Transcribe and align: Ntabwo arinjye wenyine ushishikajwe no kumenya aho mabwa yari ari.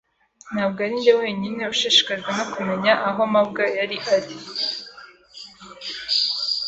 Ntabwo 0.53 0.79
arinjye 0.85 1.13
wenyine 1.21 1.61
ushishikajwe 1.73 2.29
no 2.37 2.45
kumenya 2.53 2.93
aho 3.09 3.21
mabwa 3.33 3.65
yari 3.77 3.97
ari. 4.15 4.35